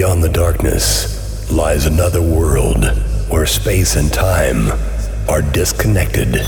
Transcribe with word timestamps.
Beyond 0.00 0.24
the 0.24 0.30
darkness 0.30 1.52
lies 1.52 1.84
another 1.84 2.22
world 2.22 2.86
where 3.28 3.44
space 3.44 3.96
and 3.96 4.10
time 4.10 4.72
are 5.28 5.42
disconnected. 5.42 6.40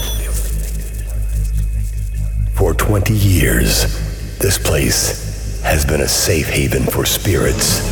For 2.54 2.72
20 2.72 3.12
years, 3.12 4.38
this 4.38 4.56
place 4.56 5.60
has 5.60 5.84
been 5.84 6.00
a 6.00 6.08
safe 6.08 6.48
haven 6.48 6.84
for 6.84 7.04
spirits, 7.04 7.82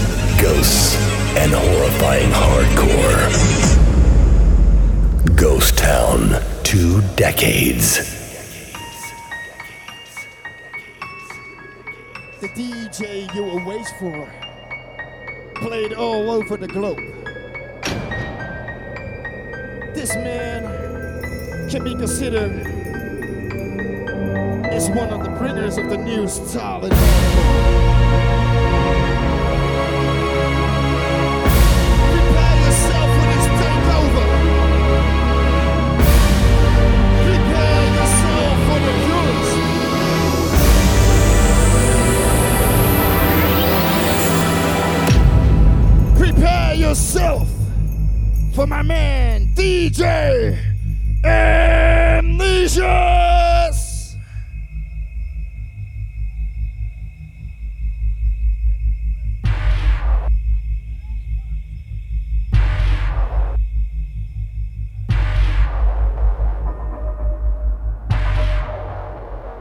ghosts, 0.40 0.96
and 1.36 1.52
horrifying 1.52 2.30
hardcore. 2.30 3.28
Ghost 5.36 5.76
Town, 5.76 6.42
two 6.62 7.02
decades. 7.16 7.98
The 12.40 12.48
DJ 12.48 13.34
you 13.34 13.62
wait 13.66 13.86
for 13.98 14.49
played 15.60 15.92
all 15.92 16.30
over 16.30 16.56
the 16.56 16.66
globe. 16.66 16.98
This 19.94 20.14
man 20.14 21.68
can 21.68 21.84
be 21.84 21.94
considered 21.94 22.66
as 24.72 24.88
one 24.88 25.10
of 25.10 25.22
the 25.22 25.30
bringers 25.38 25.76
of 25.76 25.90
the 25.90 25.98
new 25.98 26.26
style. 26.26 27.79
Yourself 46.90 47.48
for 48.52 48.66
my 48.66 48.82
man 48.82 49.54
DJ 49.54 50.58
Amnesys. 51.22 52.80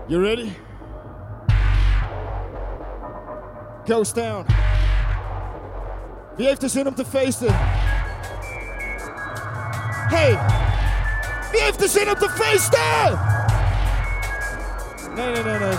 You 0.07 0.19
ready? 0.19 0.55
Ghost 3.85 4.15
Town. 4.15 4.47
Wie 6.39 6.47
heeft 6.47 6.63
er 6.63 6.69
zin 6.69 6.87
om 6.87 6.95
te 6.95 7.05
feesten? 7.09 7.55
Hey, 10.07 10.39
wie 11.51 11.61
heeft 11.61 11.81
er 11.81 11.89
zin 11.89 12.09
om 12.09 12.15
te 12.15 12.29
feesten? 12.29 13.19
Nee, 15.15 15.31
nee, 15.31 15.43
nee, 15.43 15.59
nee. 15.59 15.77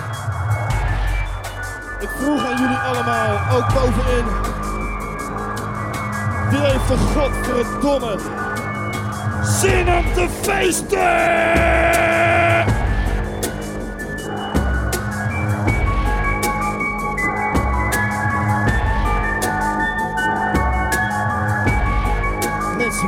Ik 1.99 2.09
vroeg 2.09 2.45
aan 2.45 2.57
jullie 2.57 2.77
allemaal, 2.77 3.39
ook 3.51 3.73
bovenin. 3.73 4.25
Wie 6.49 6.59
heeft 6.59 6.89
er 6.89 6.97
godverdomme 6.97 8.17
zin 9.43 9.93
om 9.93 10.13
te 10.13 10.27
feesten? 10.41 12.10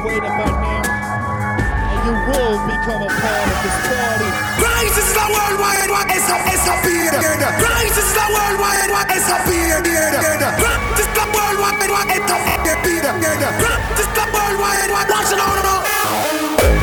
Wait 0.03 0.19
about 0.19 0.59
now, 0.59 0.83
and 0.83 1.99
you 2.03 2.13
will 2.27 2.59
become 2.67 3.01
a 3.07 3.07
part 3.07 3.47
of 3.47 3.57
this 3.63 3.77
party. 3.87 4.29
Christ 4.59 4.99
is 4.99 5.09
the 5.15 5.25
worldwide 5.31 5.89
one. 5.95 6.07
It's 6.11 6.27
a, 6.27 6.35
it's 6.51 6.67
a 6.67 6.75
beard. 6.83 7.15
Christ 7.15 7.95
is 7.95 8.11
the 8.11 8.25
worldwide 8.27 8.91
one. 8.91 9.07
It's 9.07 9.29
a 9.31 9.37
beard. 9.47 9.87
Christ 9.87 10.99
is 10.99 11.09
the 11.15 11.25
worldwide 11.31 11.87
one. 11.87 12.07
It's 12.11 12.31
a 12.31 12.35
beard. 12.83 13.07
Christ 13.63 13.99
is 14.03 14.09
the 14.11 14.25
worldwide 14.27 14.91
one. 14.91 15.07
Watch 15.07 15.31
it 15.31 15.39
on 15.39 15.55
and 15.55 15.67
on. 15.71 16.82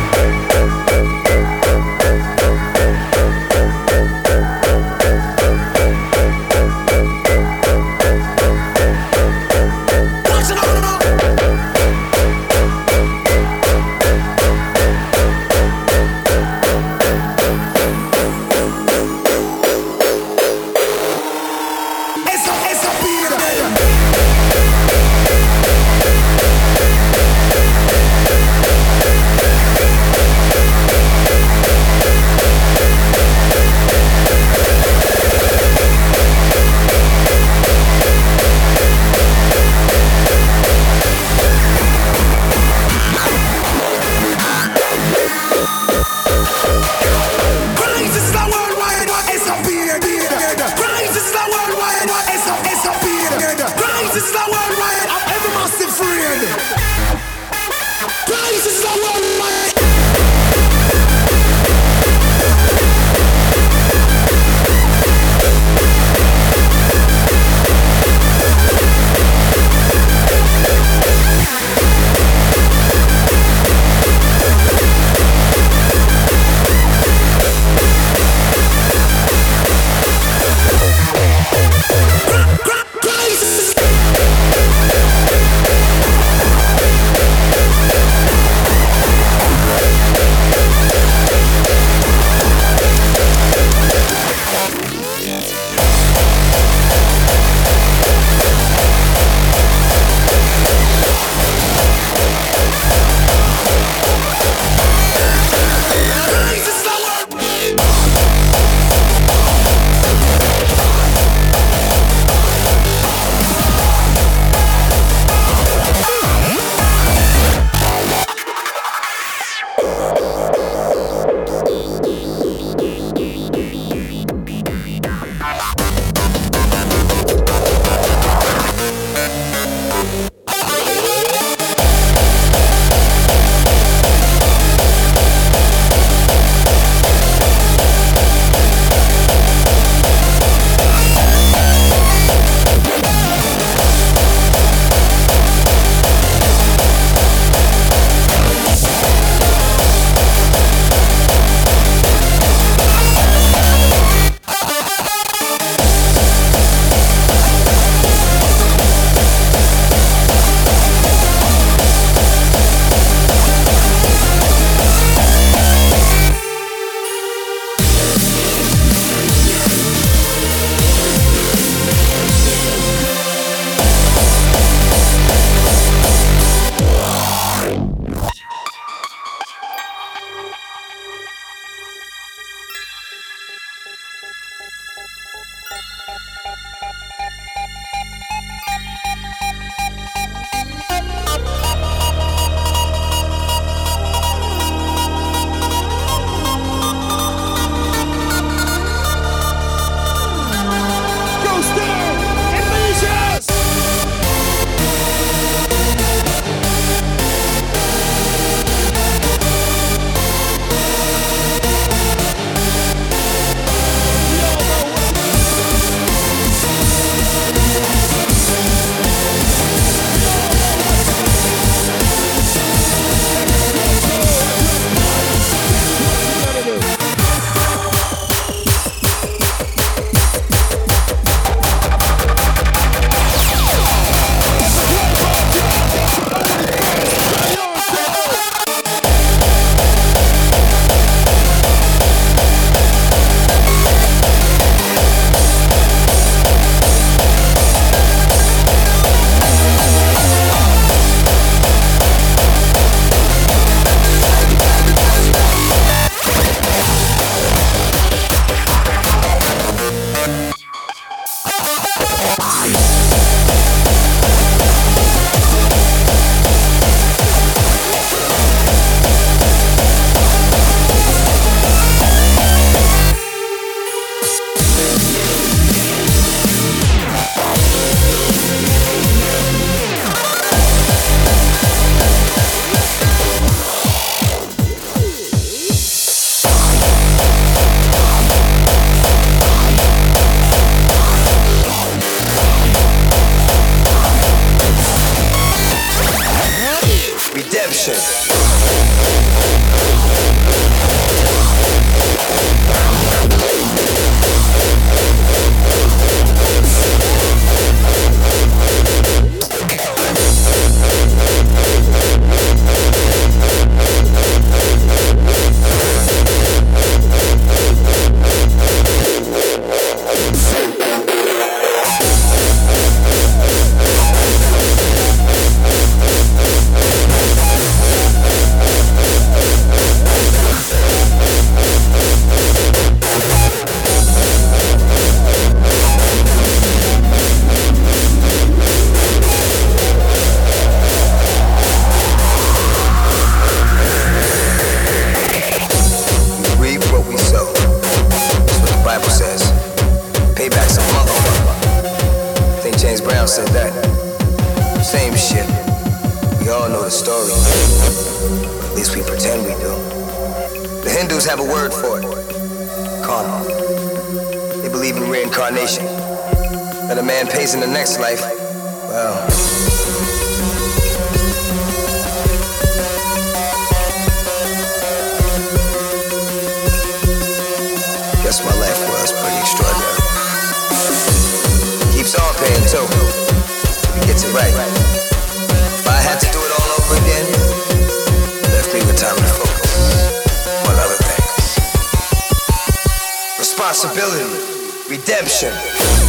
Deception. 395.22 395.99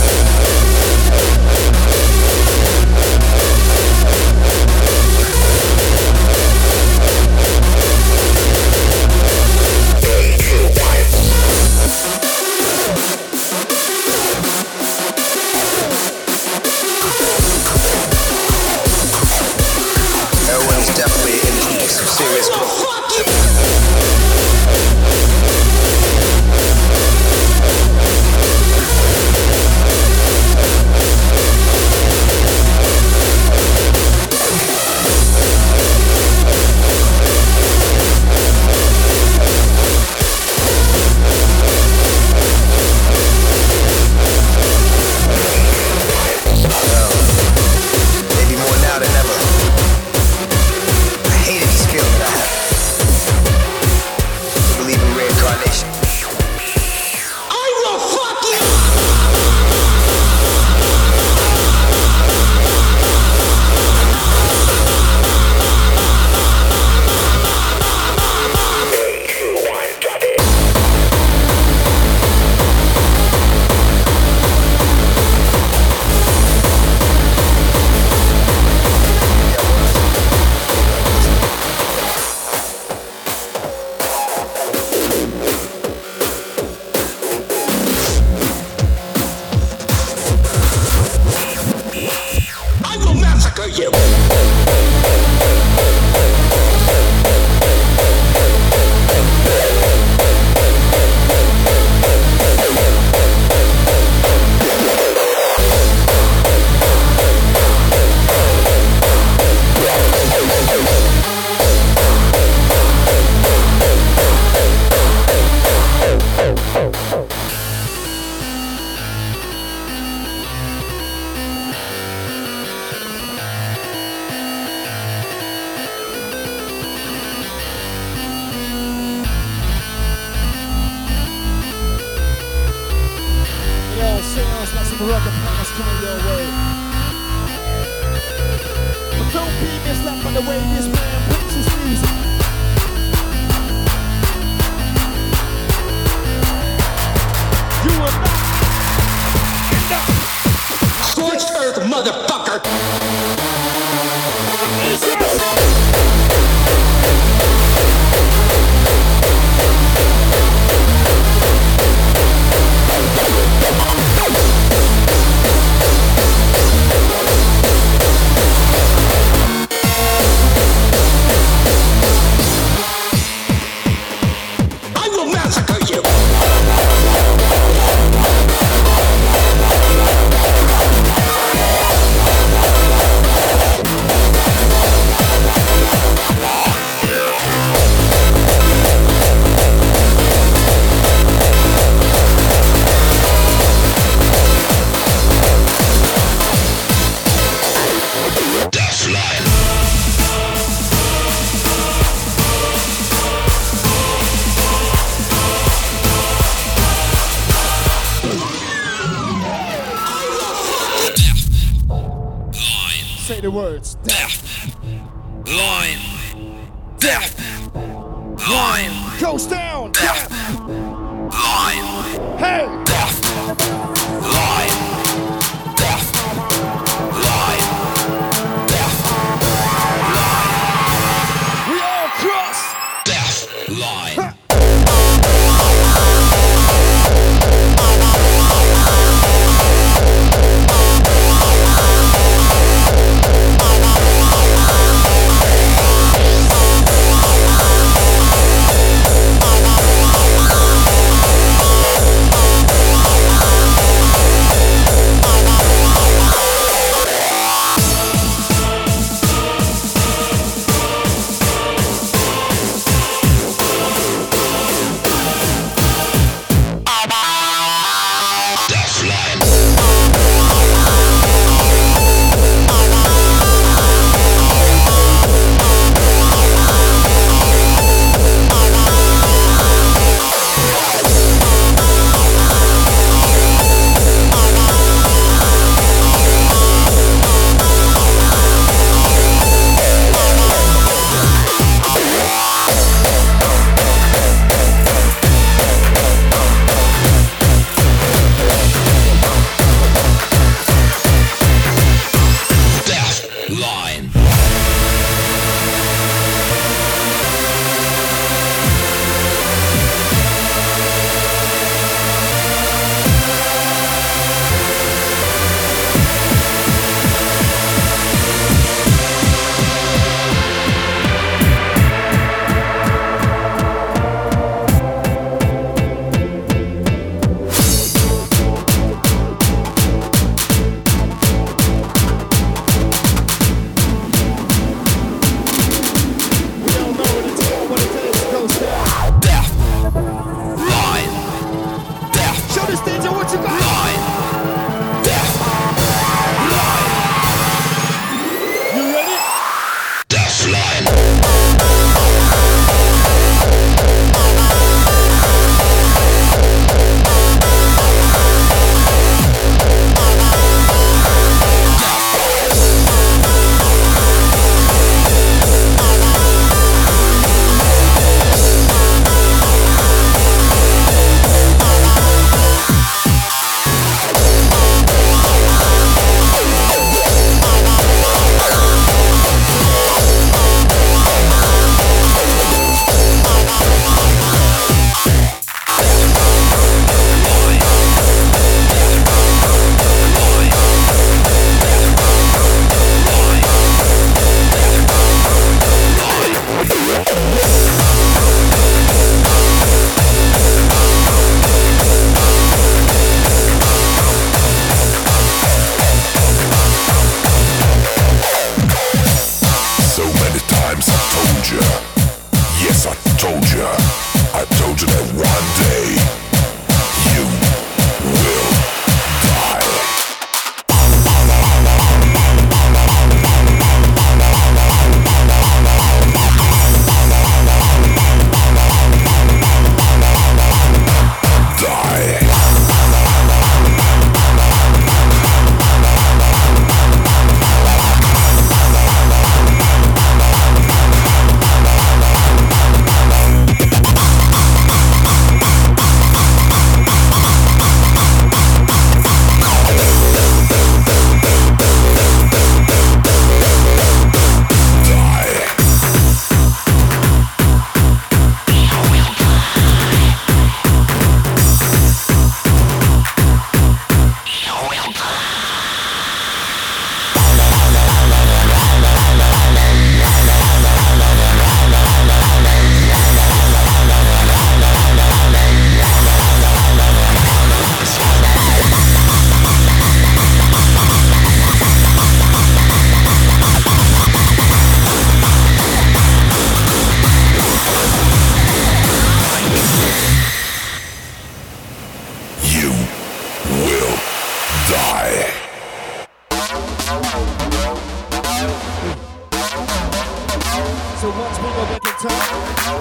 So 501.02 501.10
once 501.10 501.38
we 501.40 501.46
go 501.46 501.66
back 501.66 501.84
in 501.84 501.94
time, 501.98 502.80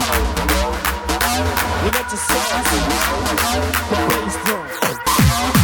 we 1.83 1.91
let 1.91 2.05
your 2.05 2.21
sounds, 2.21 2.69
the 3.89 3.97
bass 4.11 4.37
drum. 4.45 5.60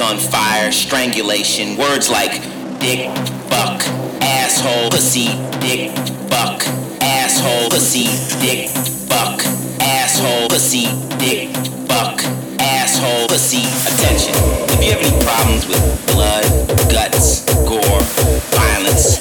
On 0.00 0.18
fire, 0.18 0.72
strangulation, 0.72 1.76
words 1.76 2.10
like 2.10 2.42
dick, 2.80 3.10
fuck, 3.48 3.82
asshole, 4.22 4.90
pussy, 4.90 5.28
dick, 5.60 5.90
fuck, 6.30 6.62
asshole, 7.02 7.68
pussy, 7.70 8.06
dick, 8.40 8.68
fuck, 9.08 9.40
asshole, 9.80 10.48
pussy, 10.48 10.86
dick, 11.18 11.50
asshole, 12.60 13.28
pussy. 13.28 13.64
Attention. 13.86 14.34
If 14.72 14.82
you 14.82 14.90
have 14.92 15.02
any 15.02 15.16
problems 15.24 15.66
with 15.68 15.82
blood, 16.12 16.44
guts, 16.90 17.44
gore, 17.68 18.02
violence, 18.56 19.20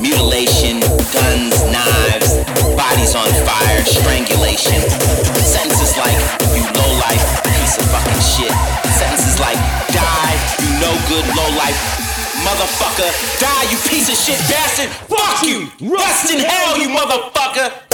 mutilation, 0.00 0.80
guns, 1.10 1.56
knives, 1.72 2.38
bodies 2.76 3.14
on 3.14 3.28
fire, 3.44 3.82
strangulation, 3.84 4.80
sentences 5.42 5.69
good 11.10 11.26
low 11.34 11.50
life 11.58 11.74
motherfucker. 12.46 13.10
Die, 13.40 13.70
you 13.70 13.76
piece 13.90 14.08
of 14.08 14.14
shit 14.14 14.38
bastard. 14.48 14.88
Fuck 15.10 15.42
you. 15.42 15.66
Rust 15.90 16.30
in 16.32 16.38
hell, 16.38 16.78
you 16.78 16.88
motherfucker. 16.88 17.90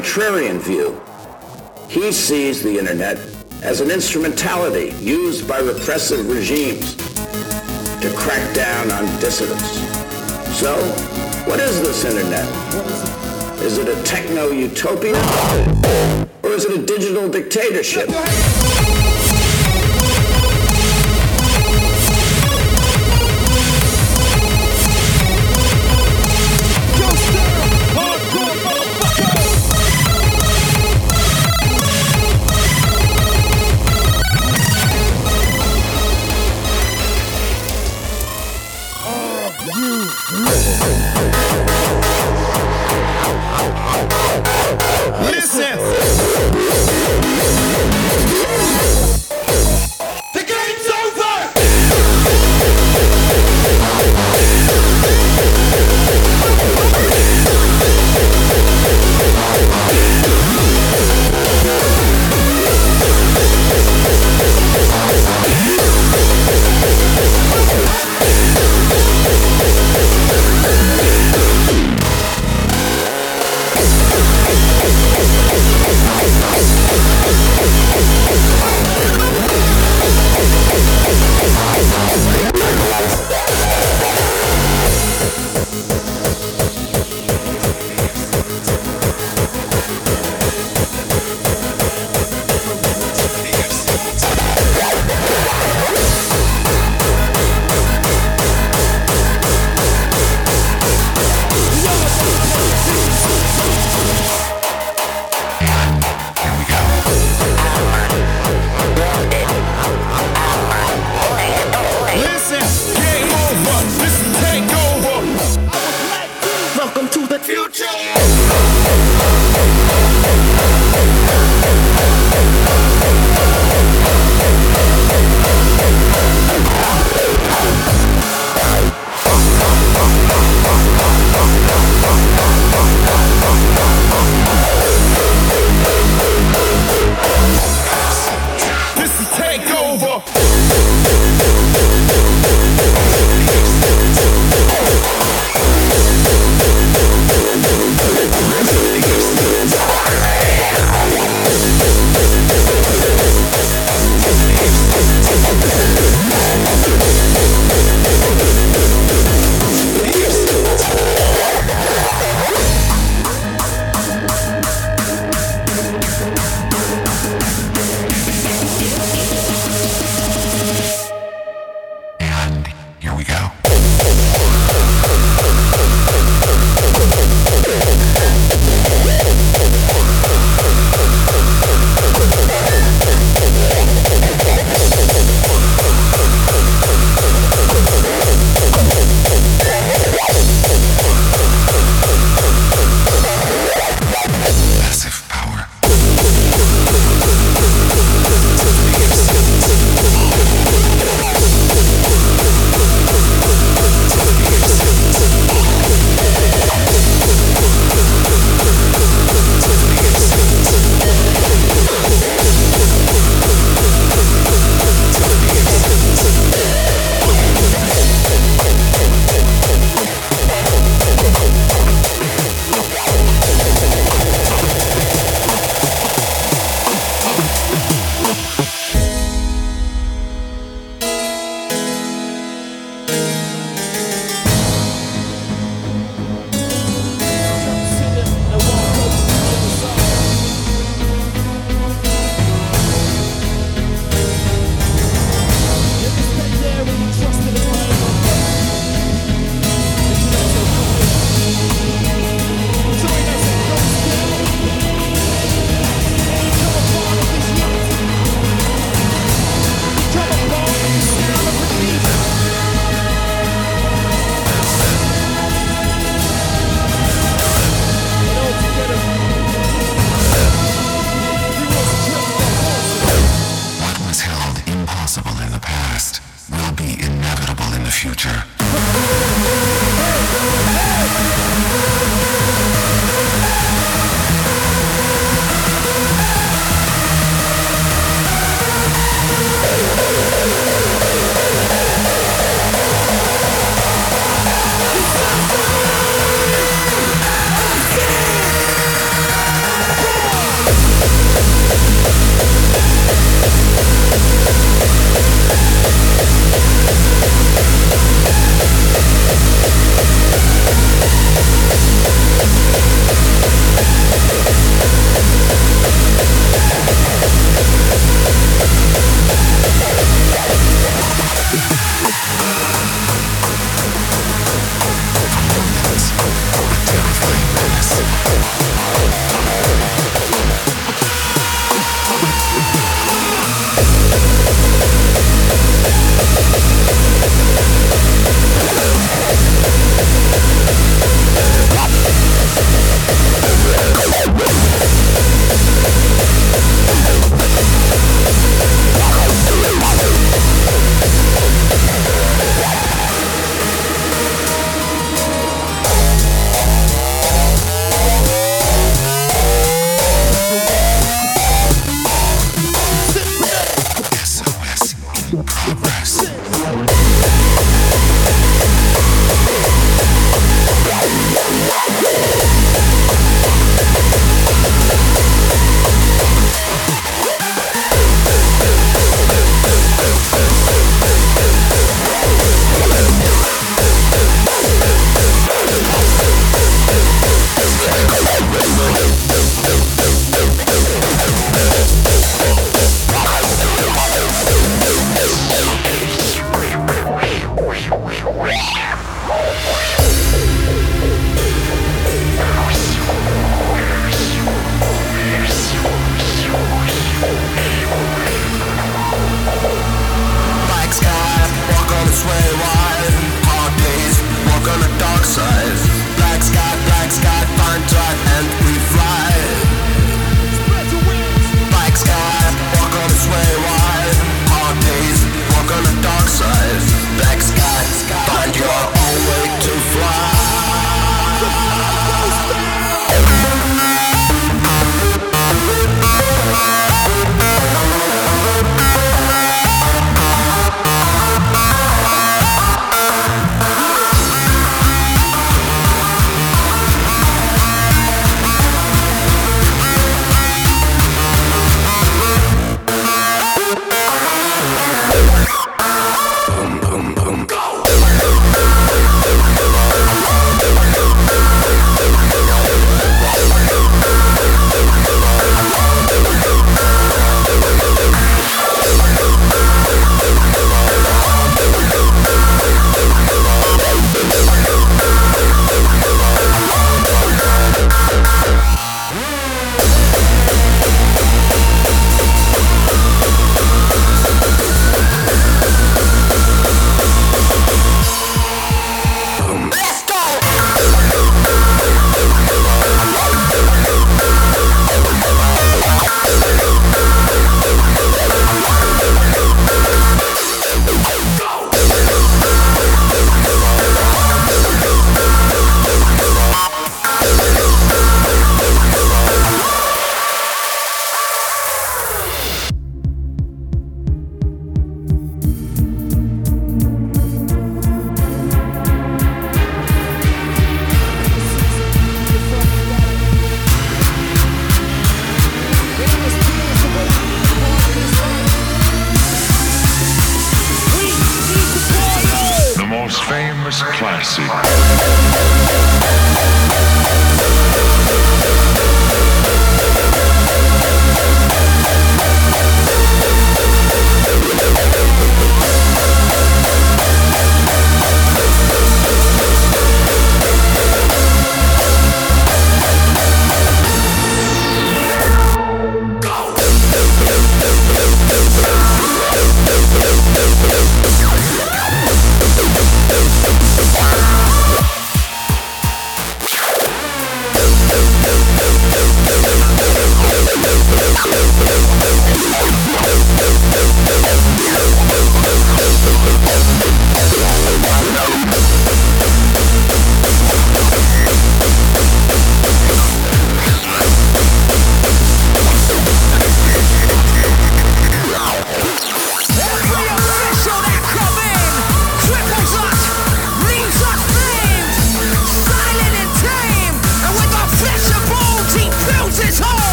Contrarian 0.00 0.58
view. 0.58 0.98
He 1.88 2.10
sees 2.10 2.62
the 2.62 2.78
internet 2.78 3.18
as 3.62 3.82
an 3.82 3.90
instrumentality 3.90 4.96
used 5.04 5.46
by 5.46 5.58
repressive 5.58 6.26
regimes 6.26 6.96
to 8.00 8.10
crack 8.16 8.54
down 8.54 8.90
on 8.92 9.04
dissidents. 9.20 9.78
So, 10.58 10.74
what 11.46 11.60
is 11.60 11.82
this 11.82 12.06
internet? 12.06 12.48
Is 13.60 13.76
it 13.76 13.88
a 13.88 14.02
techno-utopia? 14.04 15.16
Or 16.42 16.50
is 16.52 16.64
it 16.64 16.80
a 16.80 16.86
digital 16.86 17.28
dictatorship? 17.28 18.08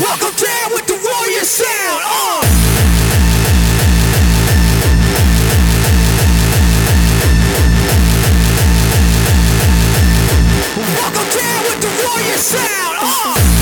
Welcome 0.00 0.34
down 0.36 0.72
with 0.72 0.86
the 0.86 0.94
warrior 0.94 1.44
sound 1.44 2.02
on. 2.04 2.44
Down 11.28 11.64
with 11.64 11.80
the 11.80 11.88
warrior 12.02 12.38
sound 12.38 12.96
on. 13.02 13.57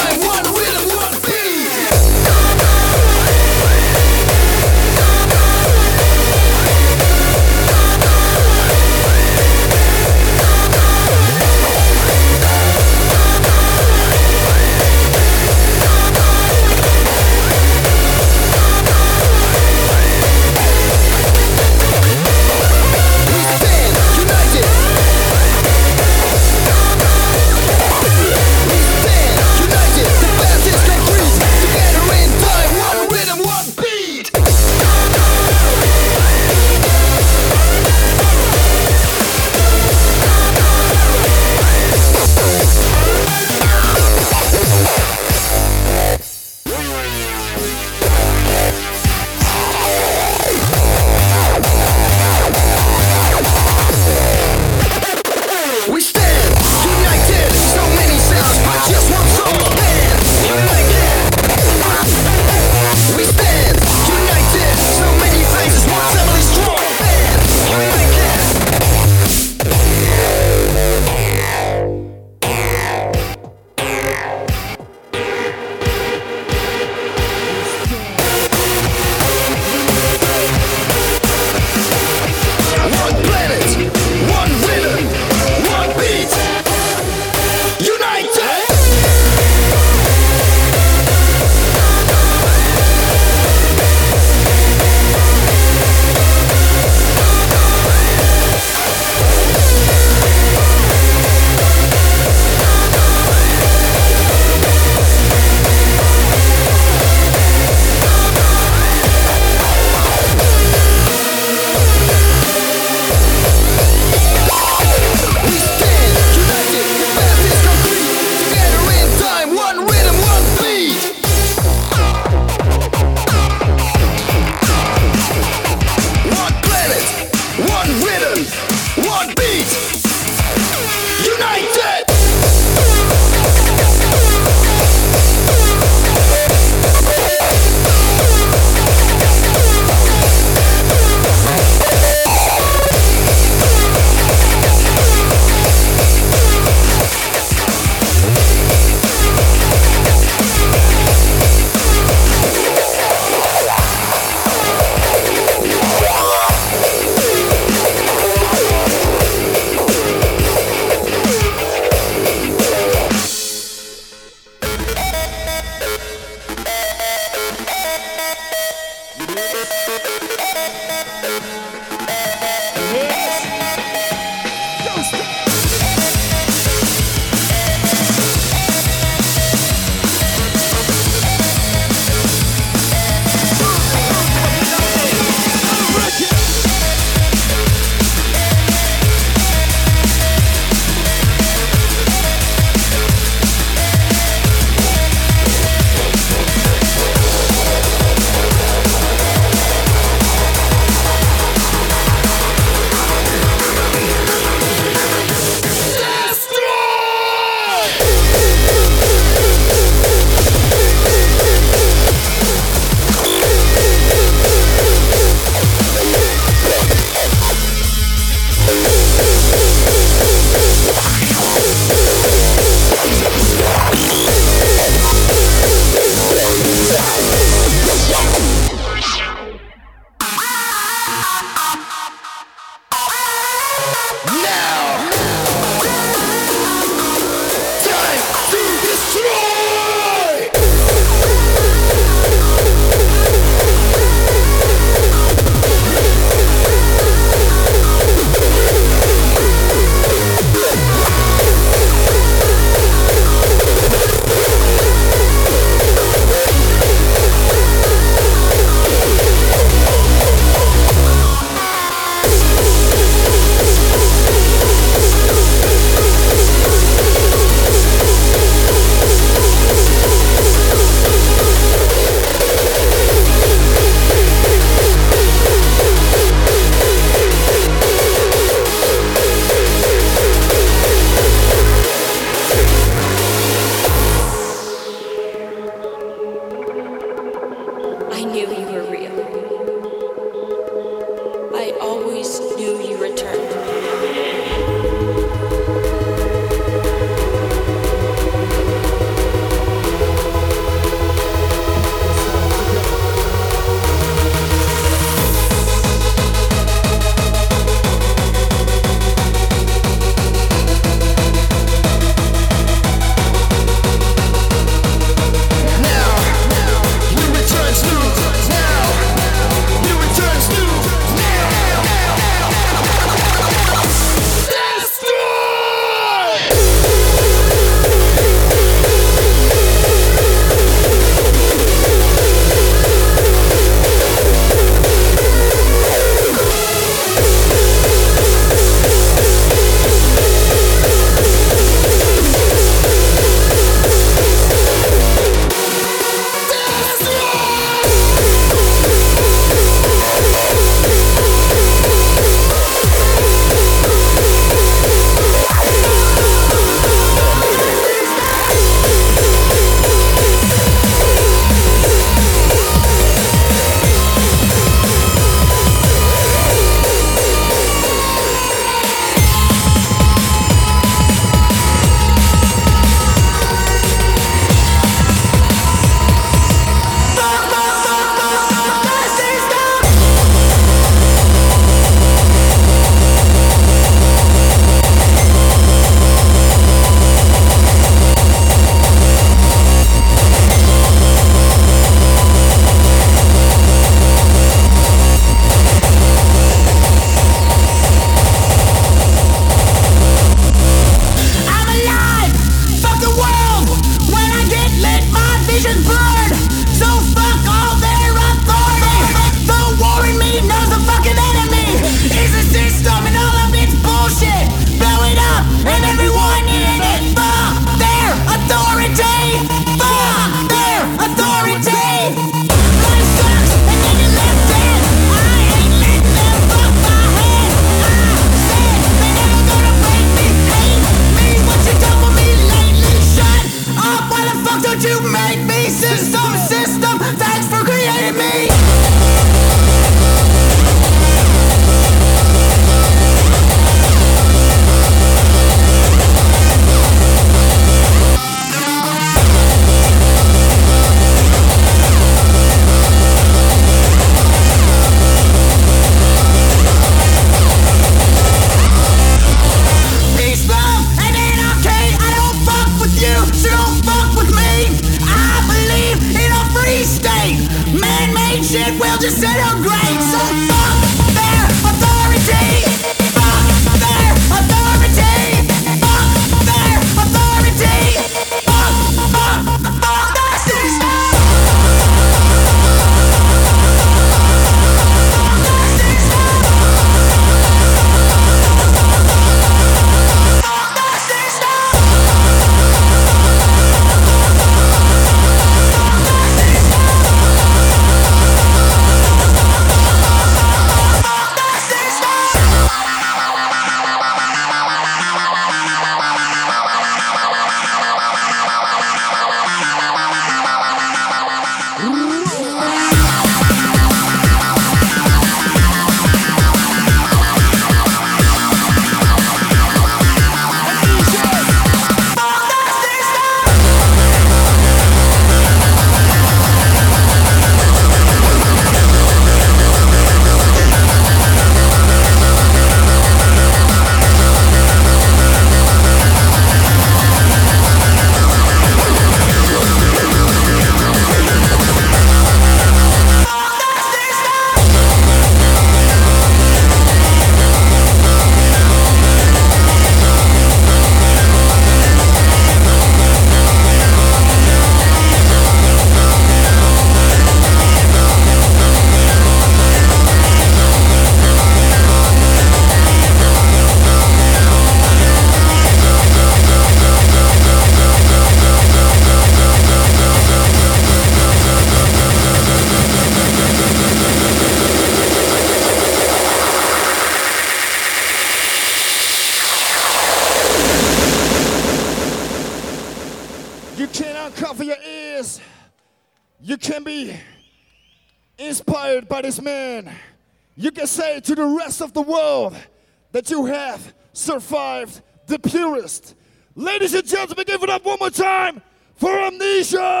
survived 594.31 595.01
the 595.27 595.37
purest. 595.39 596.15
Ladies 596.55 596.93
and 596.93 597.05
gentlemen, 597.05 597.43
give 597.45 597.61
it 597.63 597.69
up 597.69 597.83
one 597.83 597.97
more 597.99 598.09
time 598.09 598.61
for 598.95 599.09
Amnesys! 599.09 600.00